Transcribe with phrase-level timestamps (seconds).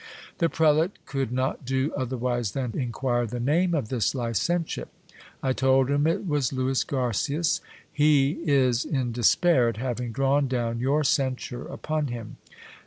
[0.39, 4.87] The prelate could not do otherwise than inquire the name of this licentiate.
[5.43, 7.61] I told him it was Lewis Garcias.
[7.93, 12.37] He is in despair at having drawn down your censure upon him.